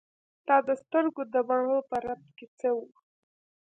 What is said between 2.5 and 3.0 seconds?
څه وو.